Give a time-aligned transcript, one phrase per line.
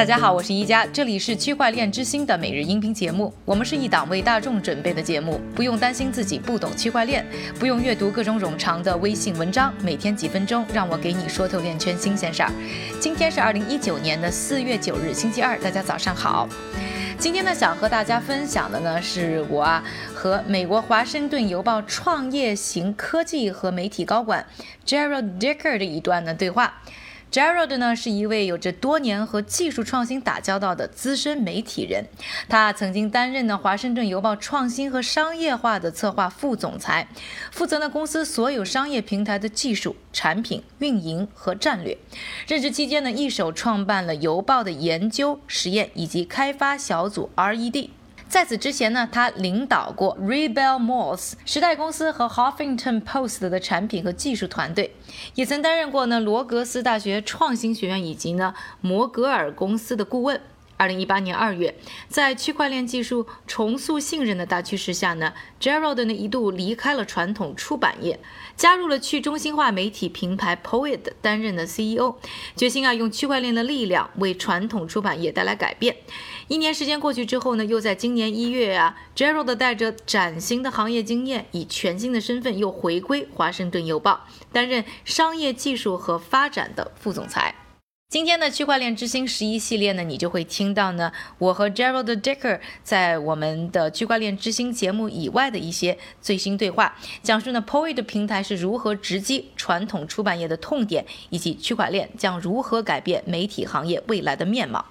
[0.00, 3.30] 大家好，我是一加，这里是区块链之星的每日音频节目。
[3.44, 7.22] 我们是一档为大众准备的节目，不用担心自己不懂区块链，
[7.58, 12.50] 不用阅读各种冗长的微信文章，每天几分钟，让我给你说透链圈新鲜事儿。
[12.98, 16.48] 今天是二零一九年的四月九日，星期二，大家早上好。
[17.18, 24.46] 今天呢，想和大家分享的呢，是我啊和美国华盛顿邮报创业型科技和媒体高管
[24.86, 26.80] Gerald Dicker 的一段的对话。
[27.30, 32.06] Gerald 呢是一位有着多年和技术创新打交道的资深媒体人，
[32.48, 37.06] 他曾经担任呢华盛顿邮报创新和商业化的策划副总裁，
[37.52, 41.96] 负责呢公司所有商业平台的技术、产品运营和战略。
[42.48, 47.90] 任职期间呢，一手创办了邮报的研究、实验以及开发小组 RED。
[48.30, 54.94] 在此之前呢，他领导过 Rebel Malls 时代公司和 Huffington Post 的产品和技术团队，
[55.34, 60.40] 也曾担任过呢罗格斯大学创新学院以及呢摩格尔公司的顾问。
[60.80, 61.74] 二零一八年二月，
[62.08, 68.18] 在区块链技术重塑信任的大趋势下呢，Gerald 呢一度离开了传统出版业，
[68.56, 72.14] 加入了去中心化媒体平台 Poet 担任的 CEO，
[72.56, 75.94] 决心啊用区块链的力量为传统出版业带来改变。
[76.48, 87.54] 一年时间过去之后呢，又在今年一月啊，Gerald 带着崭新的行业经验，以全新的身份又回归华盛顿邮报，担任商业技术和发展的副总裁。
[88.10, 104.84] 今天的区块链之星十一系列呢，你就会听到呢，我和 Gerald Decker 在我们的区块链之星节目以外的一些最新对话，讲述呢 Poet 平台是如何直击传统出版业的痛点，以及区块链将如何改变媒体行业未来的面貌。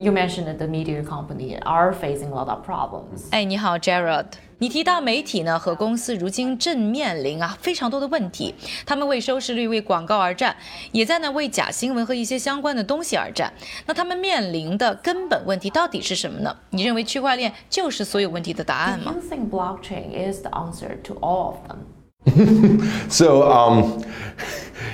[0.00, 3.24] You mentioned that the media company are facing a lot of problems.
[3.32, 4.26] 哎，你好，Gerald。
[4.58, 8.54] 你提到媒体呢和公司如今正面临啊非常多的问题，
[8.86, 10.54] 他们为收视率、为广告而战，
[10.92, 13.52] 也在呢为假新闻和一些相关的东西而战。
[13.86, 16.56] 那他们面临的根本问题到底是什么呢？
[16.70, 21.78] 你认为区块链就是所有问题的答案吗 Do you think blockchain is the answer to all of them?
[23.08, 24.02] So, um,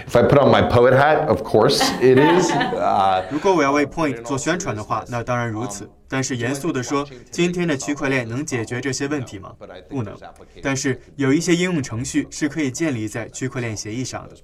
[0.09, 2.51] If I put on my poet hat, of course it is.
[3.31, 5.87] 如果我要为 Point 做宣传的话，那当然如此。
[6.07, 9.53] 但是严肃地说，今天的区块链能解决这些问题吗？
[9.87, 10.17] 不能。
[10.63, 14.35] 但是有一些应用程序是可以建立在区块链协议上的，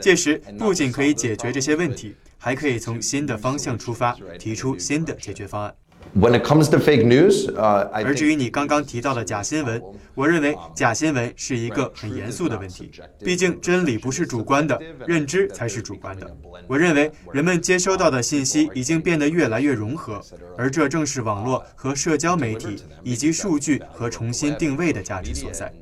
[0.00, 5.74] 届时不仅可以解决这些问题，还可以从新的方向出发，提出新的解决方案。
[6.14, 9.82] When it comes to fake news, 而至于你刚刚提到的假新闻，
[10.14, 12.90] 我认为假新闻是一个很严肃的问题。
[13.18, 16.36] 毕竟真理不是主观的，认知才是主观的。
[16.66, 20.20] 我认为人们接收到的信息已经变得越来越融合，
[20.56, 25.72] 而这正是网络和社交媒体以及数据和重新定位的价值所在。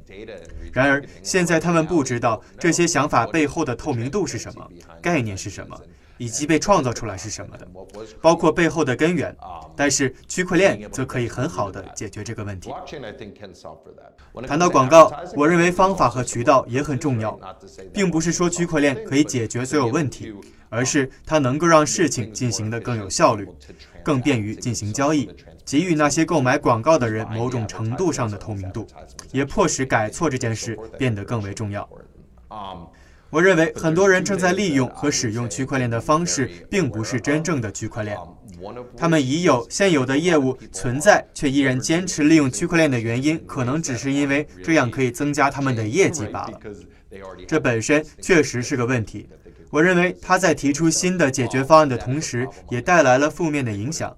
[0.73, 4.71] 然而，现在他们不知道这些想法背后的透明度是什么，
[5.03, 5.79] 概念是什么，
[6.21, 7.67] 以及被创造出来是什么的，
[8.21, 9.35] 包括背后的根源。
[9.75, 12.71] 但是区块链则可以很好的解决这个问题。
[14.47, 17.41] 谈到广告，我认为方法和渠道也很重要，
[17.91, 20.31] 并不是说区块链可以解决所有问题，
[20.69, 23.49] 而是它能够让事情进行得更有效率，
[24.05, 28.87] 更便于进行交易，给予那些购买广告的人某种程度上的透明度，
[29.33, 31.89] 也迫使改错这件事变得更为重要。
[33.31, 38.17] 我认为很多人正在利用和使用区块链的方式，并不是真正的区块链。
[38.97, 46.61] 他们已有现有的业务存在，却依然坚持利用区块链的原因，可能只是因为这样可以增加他们的业绩罢了。
[47.47, 49.29] 这本身确实是个问题。
[49.71, 54.15] 我认为他在提出新的解决方案的同时也带来了负面的影响。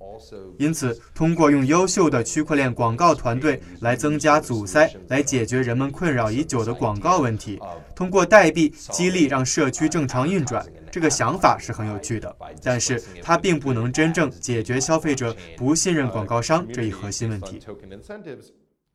[0.59, 7.61] 因此通过用优秀的区块链广告团队来增加阻塞来解决人们困扰已久的广告问题。
[7.95, 12.35] 通过代币激励让社区正常运转这个想法是很有趣的。
[12.63, 17.61] 但是它并不能真正解决消费者不信任广告商这一核心问题。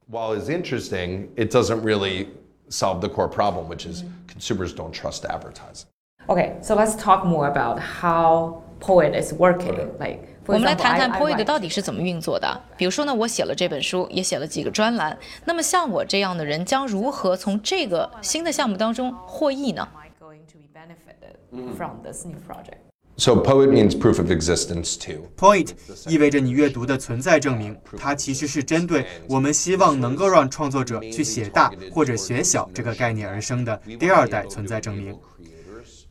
[0.09, 2.27] While is interesting it doesn't really
[2.69, 5.96] solve the core problem which is consumers don't trust advertising.
[6.29, 9.77] Okay, so let's talk more about how Poet is working.
[9.97, 12.61] Like, 我们来谈谈 Poet 到底是怎么运作的。
[12.75, 15.17] 比如说呢，我写了这本书，也写了几个专栏。
[15.45, 22.79] 那么像我这样的人，将如何从这个新的项目当中获益呢？Am going to be benefited from this new project?
[23.15, 25.29] So poet means proof of existence too.
[25.37, 25.71] Point
[26.09, 35.17] 意味着你阅读的存在证明，它其实是针对我们希望能够让创作者去写大或者写小这个概念而生的第二代存在证明。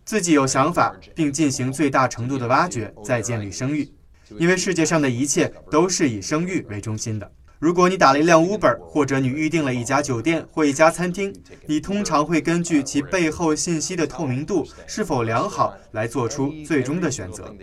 [0.06, 3.93] 自己有想法，并进行最大程度的挖掘，再建立声誉。
[4.38, 7.31] 因为世界上的一切都是以声誉为中心的。
[7.58, 17.55] 如果你打了一辆 Uber，或者你预订了一家酒店或一家餐厅，你通常会根据其背后信息的透明度是否良好来做出最终的选择。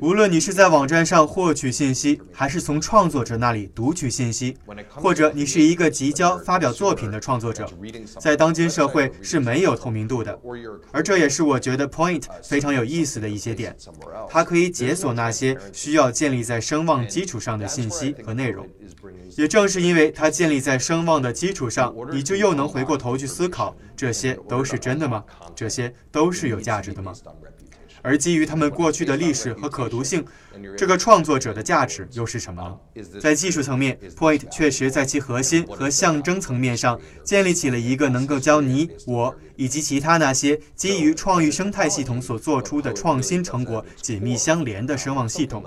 [0.00, 4.56] 无论你是在网站上获取信息，还是从创作者那里读取信息，
[4.90, 7.64] 或者你是一个即将发表作品的创作者，
[8.18, 10.36] 在当今社会是没有透明度的。
[10.90, 13.76] 而这也是我觉得 Point 非常有意思的一些点，
[14.28, 18.66] 它可以解锁那些需要建立在声望基础上的信息和内容。
[19.36, 25.24] 也正是因为它建立在声望的基础上，你就又能回过头去思考：这些都是真的吗？
[25.54, 27.12] 这些都是有价值的吗？
[28.00, 30.24] 而基于他们过去的历史和可读性，
[30.76, 33.04] 这个创作者的价值又是什么呢？
[33.20, 45.62] 在技术层面，Point 确实在其核心和象征层面上建立起了一个能够将你我以及其他那些基于创意生态系统所做出的创新成果紧密相连的声望系统。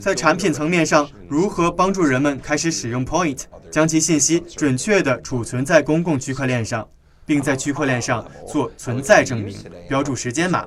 [0.00, 6.86] 在产品层面上，如何帮助人们开始使用 Point，将其信息准确地储存在公共区块链上？
[7.24, 9.54] 并在区块链上做存在证明，
[9.86, 10.66] 标注时间码。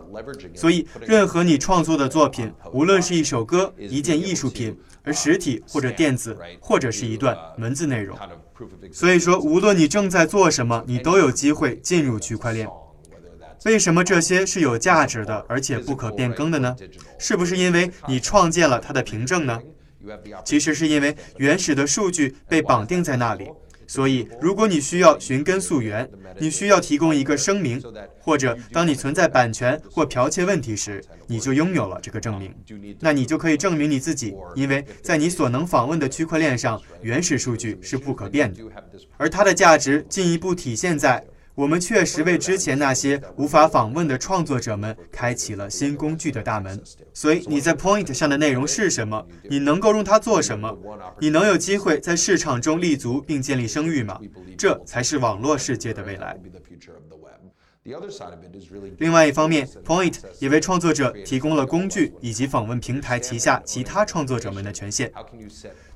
[0.54, 8.16] 所以，任何你创作的作品，无论是一首歌、一件艺术品，而实体或者电子，或者是一段文字内容。
[8.92, 12.68] 所以说，无论你正在做什么，你都有机会进入区块链。
[13.66, 16.76] 为什么这些是有价值的，而且不可变更的呢？
[17.20, 19.60] 是不是因为你创建了它的凭证呢？
[20.44, 23.48] 其实是因为原始的数据被绑定在那里。
[23.86, 26.10] 所以，如果你需要寻根溯源，
[26.40, 27.80] 你需要提供一个声明，
[28.22, 32.56] 或者当你存在版权或剽窃问题时，你就拥有了这个证明，
[33.02, 38.64] 那你就可以证明你自己，因为在你所能访问的区块链上，原始数据是不可变的，
[39.18, 41.24] 而它的价值进一步体现在。
[41.62, 46.82] 我们确实为之前那些无法访问的创作者们开启了新工具的大门。
[47.14, 49.24] 所以你在 Point 上的内容是什么？
[49.48, 50.76] 你能够用它做什么？
[51.20, 54.20] 你能有机会在市场中立足并建立声誉吗？
[54.58, 56.36] 这才是网络世界的未来。
[58.98, 65.12] 另外一方面，Point 也为创作者提供了工具以及访问平台旗下其他创作者们的权限。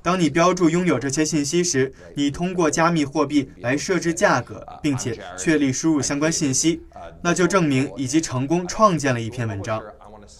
[0.06, 6.80] 当你标注拥有这些信息时，你通过加密货币来设置价格，并且确立输入相关信息，
[7.24, 9.82] 那就证明以及成功创建了一篇文章。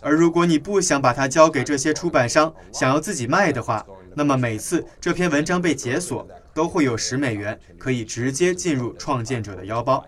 [0.00, 3.84] 而如果你不想把它交给这些出版商，想要自己卖的话，
[4.14, 10.06] 那么每次这篇文章被解锁，都会有十美元可以直接进入创建者的腰包。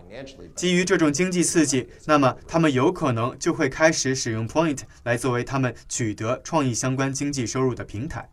[0.55, 8.29] 基于这种经济刺激，那么他们有可能就会开始使用 Point 来作为他们取得创意相关经济收入的平台。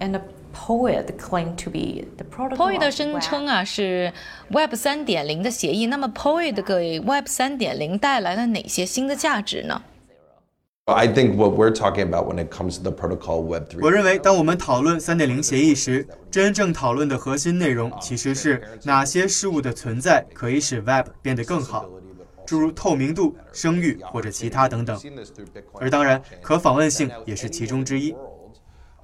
[0.00, 0.20] And
[0.52, 2.56] Poet claimed to be the protocol.
[2.56, 4.12] Poet 声称啊是
[4.50, 5.86] Web 三点零的协议。
[5.86, 9.82] 那么 Poet 给 Web 三点零带来了哪些新的价值呢
[10.84, 13.80] ？I think what we're talking about when it comes to the protocol Web 3.
[13.82, 21.86] 我认为，当我们讨论三点零协议时，真正讨论的核心内容其实是哪些事物的存在可以使 Web 变得更好，
[22.46, 24.98] 诸如透明度、声誉或者其他等等。
[25.80, 28.14] 而当然，可访问性也是其中之一。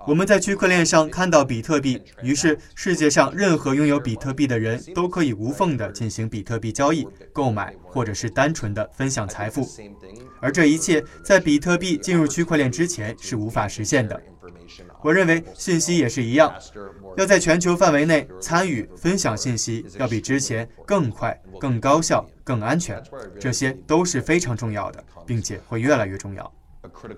[0.07, 9.67] 我们在区块链上看到比特币，于是世界上任何拥有比特币的人都可以无缝地进行比特币交易、购买，或者是单纯的分享财富。
[10.41, 14.21] 而这一切在比特币进入区块链之前是无法实现的。
[15.03, 16.53] 我认为信息也是一样，
[17.17, 23.03] 要在全球范围内参与分享信息，要比之前更快、更高效、更安全，
[23.39, 26.53] 这些都是非常重要的，并且会越来越重要。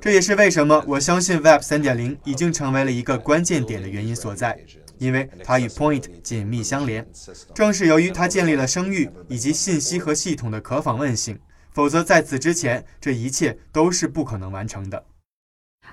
[0.00, 4.58] 这也是为什么我相信 Web 3.0已经成为了一个关键点的原因所在，
[4.98, 7.06] 因为它与 Point 紧密相连。
[7.54, 11.38] 正是由于它建立了声誉以及信息和系统的可访问性，
[11.72, 15.04] 否则在此之前，这一切都是不可能完成的。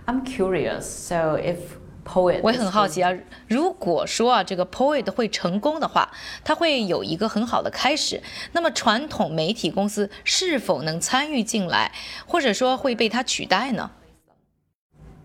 [0.06, 0.82] I'm curious.
[0.82, 1.58] So if
[2.04, 3.12] Poet，我也很好奇啊，
[3.48, 6.12] 如果说啊这个 Poet 会成功的话，
[6.44, 8.22] 它会有一个很好的开始。
[8.52, 11.92] 那么传统媒体公司是否能参与进来，
[12.28, 13.92] 或者说会被它取代呢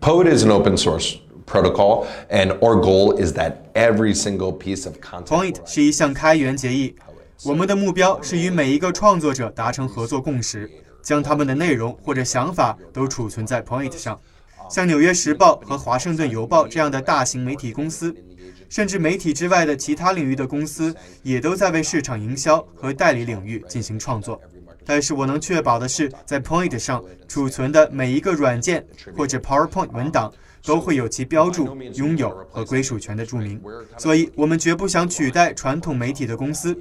[0.01, 4.97] ？Poet is an open source protocol, and our goal is that every single piece of
[4.99, 5.25] content.
[5.25, 6.95] Point 是一项开源协议，
[7.43, 10.69] 我们的目标是与每一个创作者达成合作共识，
[11.01, 14.19] 将他们的内容或者想法都储存在 Point 上。
[14.69, 18.15] 像《纽约时报》和《华盛顿邮报》这样的大型媒体公司，
[18.69, 24.39] 甚至媒体之外的其他领域的公司，也都在为市场营销和代理领域进行创作。
[24.85, 28.85] 但是我能确保的是，在 Point 上储存的每一个软件
[29.17, 30.31] 或者 PowerPoint 文档，
[30.63, 33.59] 都会有其标注、拥有和归属权的注明。
[33.97, 36.77] 所以，我们绝不想取代传统媒体的公司。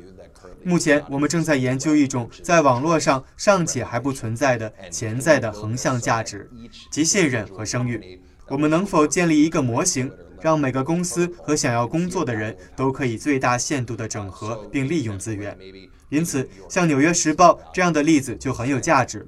[0.64, 6.50] 目前，我们正在研究一种在网络上尚且还不存在的潜在的横向价值，
[6.90, 8.20] 即信任和声誉。
[8.48, 10.10] 我们能否建立一个模型，
[10.40, 15.56] 让每个公司和想要工作的人都可以最大限度地整合并利用资源。
[16.08, 19.26] 因此，像《纽约时报》这样的例子就很有价值。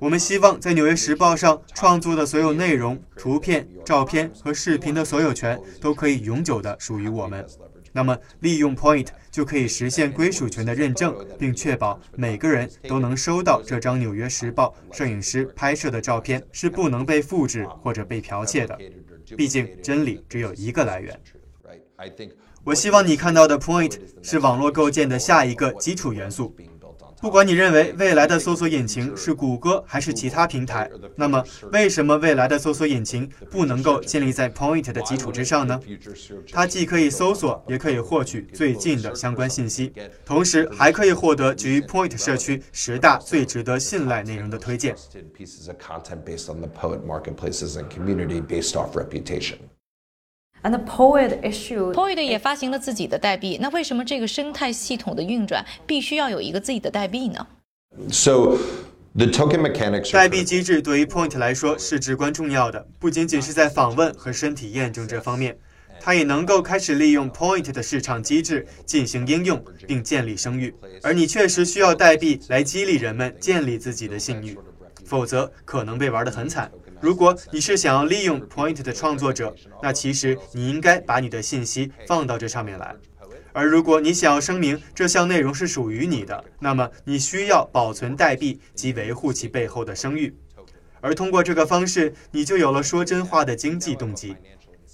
[0.00, 7.46] 我们希望在《纽约时报》上创作的所有内容、图片、照片和视频的所有权都可以永久地属于我们。
[7.92, 18.78] 那么，利用 Point 就可以实现归属权的认证，并确保每个人都能收到这张《纽约时报》摄影师拍摄的照片，是不能被复制或者被剽窃的。
[19.36, 21.20] 毕竟，真理只有一个来源。
[22.64, 26.54] 我希望你看到的 point 是网络构建的下一个基础元素。
[27.22, 35.78] 不管你认为未来的搜索引擎是谷歌还是其他平台，那么为什么未来的搜索引擎不能够建立在 point 的基础之上呢？
[36.50, 39.92] 它既可以搜索，也可以获取最近的相关信息，
[40.24, 44.96] 同时还可以获得基于 point 社区十大最值得信赖内容的推荐。
[50.62, 53.58] And the Poet issue, Poet 也发行了自己的代币。
[53.60, 57.44] 那为什么这个生态系统的运转必须要有一个自己的代币呢
[58.10, 58.56] ？So
[59.14, 60.12] the token mechanics.
[60.12, 65.58] 代币机制对于 Point 来说是至关重要的，不仅仅是在访问和身体验证这方面，
[66.00, 70.72] 它也能够开始利用 Point 的市场机制进行应用，并建立声誉。
[71.02, 74.56] 而你确实需要代币来激励人们建立自己的信誉，
[75.04, 76.70] 否则可能被玩得很惨。
[77.02, 82.94] 如果你是想要利用 Point 的创作者，那其实你应该把你的信息放到这上面来。
[83.52, 90.32] 而如果你想要声明这项内容是属于你的，那么你需要保存代币及维护其背后的声誉。
[91.00, 94.36] 而通过这个方式，你就有了说真话的经济动机。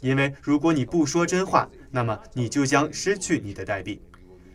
[0.01, 4.01] 因为如果你不说真话，那么你就将失去你的代币。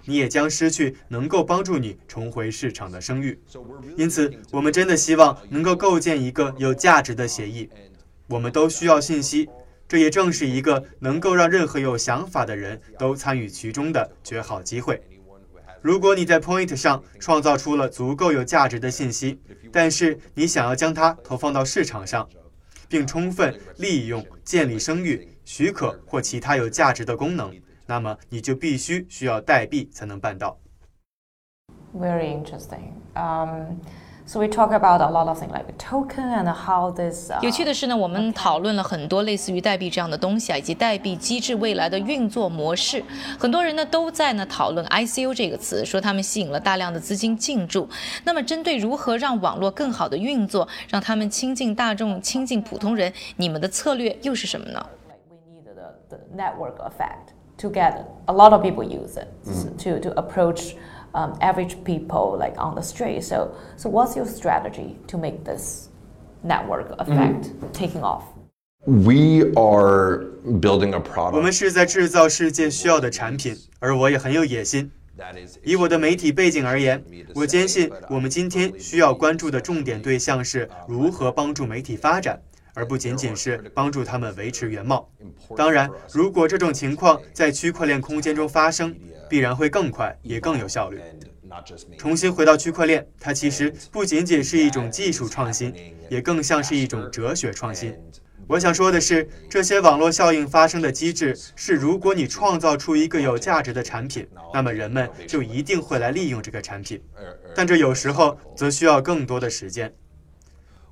[0.05, 3.39] 你也将失去能够帮助你重回市场的声誉，
[3.95, 7.69] 因此，我们真的希望能够构建一个有价值的协议。
[8.27, 9.49] 我们都需要信息，
[9.87, 15.01] 这也正是一个能够让任何有想法的人都参与其中的绝好机会。
[15.81, 19.39] 如果你在 Point 上创造出了足够有价值的信息，
[19.71, 22.27] 但是你想要将它投放到市场上，
[22.87, 27.53] 并充分利用建立声誉许可或其他有价值的功能。
[27.85, 30.57] 那么你就必须需要代币才能办到。
[31.95, 32.93] Very interesting.
[33.13, 33.79] Um,
[34.25, 37.31] so we talk about a lot of things like token and how this.
[37.41, 43.03] 有趣的是呢，我们讨论了很多类似于代币这样的东西啊，以及代币机制未来的运作模式。
[43.37, 47.87] 很多人呢都在呢讨论 ICO 这个词，说他们吸引了大量的资金进驻。
[48.23, 54.83] 那么针对如何让网络更好的运作，让他们亲近大众、亲近普通人，你们的策略又是什么呢
[55.29, 57.33] ？We need the the network effect.
[57.58, 59.76] to get a lot of people use it mm.
[59.78, 60.76] to, to approach
[61.14, 63.22] um, average people like on the street.
[63.22, 65.88] So, so what's your strategy to make this
[66.42, 67.72] network effect mm.
[67.72, 68.24] taking off?
[68.86, 70.26] We are
[70.60, 71.36] building a product.
[71.36, 74.90] 我们是在制造世界需要的产品，而我也很有野心。
[75.64, 77.02] 以我的媒体背景而言，
[77.34, 82.40] 我坚信我们今天需要关注的重点对象是如何帮助媒体发展。
[82.73, 85.09] 而不仅仅是帮助他们维持原貌。
[85.55, 88.95] 当然，如果这种情况在区块链空间中发生，
[89.29, 90.99] 必然会更快，也更有效率。
[91.97, 95.73] 重新回到区块链，它其实不仅仅是一种技术创新，
[96.09, 97.95] 也更像是一种哲学创新。
[98.47, 107.01] 我想说的是，这些网络效应发生的机制是：如果你创造出一个有价值的产品，那么人们就一定会来利用这个产品。
[107.55, 109.93] 但这有时候则需要更多的时间。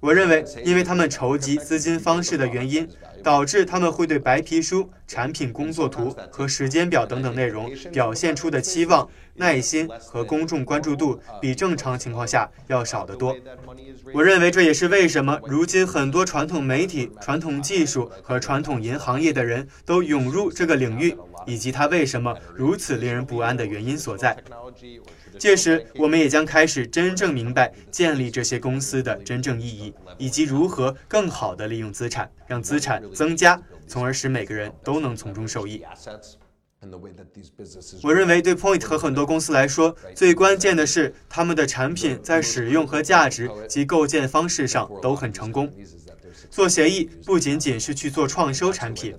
[0.01, 2.89] 我认为，因为他们筹集资金方式的原因，
[3.22, 13.36] 导致他们会对白皮书、产品工作图和时间表等等内容表现出的期望、耐心和公众关注度比正常情况下要少得多。
[14.13, 21.13] 我认为这也是为什么如今很多传统媒体、传统技术和传统银行业的人都涌入这个领域，
[21.46, 24.38] 以及它为什么如此令人不安的原因所在。
[25.38, 33.60] 届时，我们也将开始真正明白建立这些公司的真正意义，以及如何更好地利用资产，让资产增加，
[33.91, 35.83] 从而使每个人都能从中受益。
[38.01, 45.69] 我认为，对 Point 和很多公司来说，最关键的是他们的产品在使用和价值及构建方式上都很成功。
[46.50, 49.13] 做协议不仅仅是去做创收产品，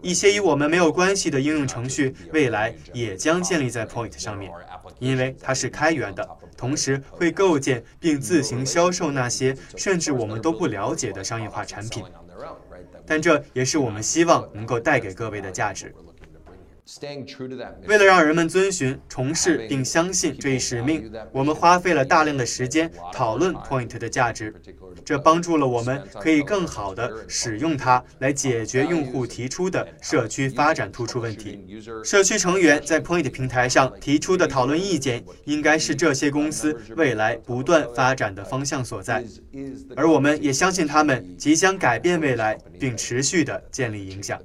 [0.00, 4.50] 一些与我们没有关系的应用程序，未来也将建立在 Point 上面。
[4.98, 6.26] 因为它是开源的，
[6.56, 12.02] 同时会构建并自行销售那些甚至我们都不了解的商业化产品，
[13.10, 15.92] 但这也是我们希望能够带给各位的价值。
[17.86, 24.52] 为了让人们遵循、从事并相信这一使命，我们花费了大量的时间讨论 Point 的价值。
[25.04, 31.80] 这帮助了我们可以更好地使用它来解决用户提出的社区发展突出问题。
[32.04, 39.24] 社区成员在 Point 平台上提出的讨论意见，应该是这些公司未来不断发展的方向所在。
[39.94, 44.40] 而我们也相信他们即将改变未来，并持续地建立影响。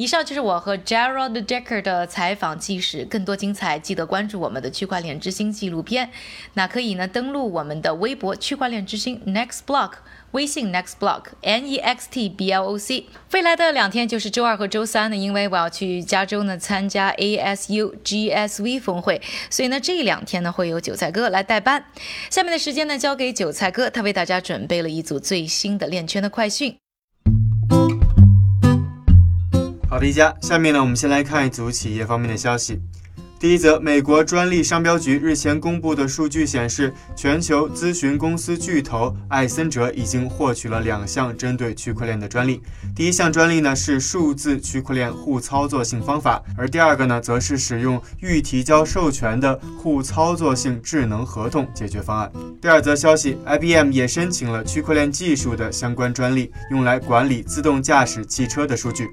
[0.00, 3.04] 以上就是我和 Gerald Decker 的采访纪实。
[3.04, 6.10] 更多精彩，记得关注我们的区块链之星纪录片。
[6.54, 9.92] 那可以呢，登录我们的微博区块链之星 Next Block，
[10.30, 13.08] 微信 Next Block N E X T B L O C。
[13.32, 21.84] 未来的两天就是周二和周三呢，因为我要去加州呢参加 A S U G S V 峰会，所以呢这两天呢会有韭菜哥来代班。
[22.30, 26.78] 下面的时间呢交给韭菜哥，他为大家准备了一组最新的链圈的快讯。
[29.90, 30.32] 好的，一家。
[30.40, 32.80] 下面呢，我们先来看一组企业方面的消息。
[33.40, 42.62] 第一则，美国专利商标局日前公布的数据显示，全球咨询公司巨头艾森哲已经获取了两项针对区块链的专利。
[42.94, 52.30] 第一项专利呢是数字区块链互操作性方法，而第二个呢则是使用预提交授权的互操作性智能合同解决方案。
[52.62, 59.08] 第二则消息，IBM 也申请了区块链技术的相关专利，用来管理自动驾驶汽车的数据。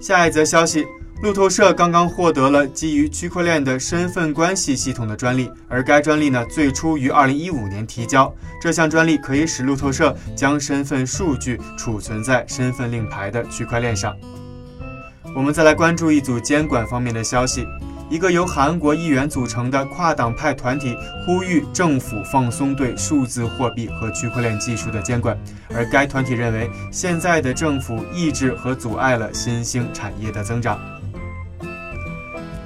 [0.00, 0.86] 下一则消息，
[1.22, 8.32] 路透社刚刚获得了基于区块链的身份关系系统的专利，而该专利呢最初于二零一五年提交。
[8.60, 14.14] 这项专利可以使路透社将身份数据储存在身份令牌的区块链上。
[15.34, 17.66] 我们再来关注一组监管方面的消息。
[18.08, 25.36] 一个由韩国议员组成的跨党派团体呼吁政府放松对数字货币和区块链技术的监管，
[25.74, 30.78] 而该团体认为，现在的政府抑制和阻碍了新兴产业的增长。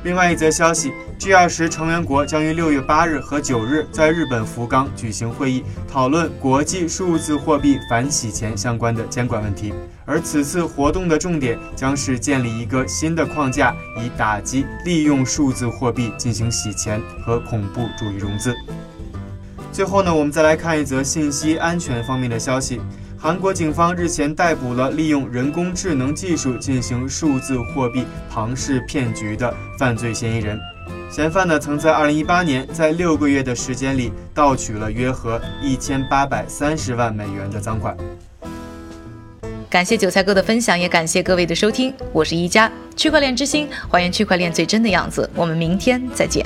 [0.03, 9.75] 另外一则消息，G20 成员国将于六月八日和九日在日本福冈举行会议，讨论国际数字货币反洗钱相关的监管问题。
[10.07, 18.55] 而此次活动的重点将是建立一个新的框架，以打击利用数字货币进行洗钱和恐怖主义融资。
[19.71, 22.81] 最后呢，我们再来看一则信息安全方面的消息。
[23.23, 30.59] 韩国警方日前逮捕了利用人工智能技术进行数字货币庞氏骗局的犯罪嫌疑人。
[31.11, 37.95] 嫌犯呢，曾在2018年在六个月的时间里盗取了约合1830万美元的赃款。
[39.69, 41.93] 感谢韭菜哥的分享，也感谢各位的收听。
[42.15, 45.29] 我是一加区块链之星，还原区块链最真的样子。
[45.35, 46.43] 我们明天再见。